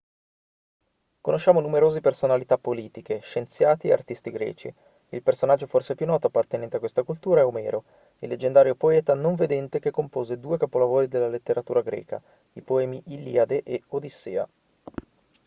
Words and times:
conosciamo 1.21 1.59
numerosi 1.61 2.01
personalità 2.01 2.57
politiche 2.57 3.19
scienziati 3.19 3.87
e 3.87 3.91
artisti 3.91 4.31
greci 4.31 4.73
il 5.09 5.21
personaggio 5.21 5.67
forse 5.67 5.93
più 5.93 6.07
noto 6.07 6.25
appartenente 6.25 6.77
a 6.77 6.79
questa 6.79 7.03
cultura 7.03 7.41
è 7.41 7.45
omero 7.45 7.83
il 8.17 8.27
leggendario 8.29 8.73
poeta 8.73 9.13
non 9.13 9.35
vedente 9.35 9.77
che 9.79 9.91
compose 9.91 10.39
due 10.39 10.57
capolavori 10.57 11.07
della 11.07 11.27
letteratura 11.27 11.81
greca 11.83 12.19
i 12.53 12.61
poemi 12.63 12.99
iliade 13.09 13.61
e 13.61 13.83
odissea 13.89 14.49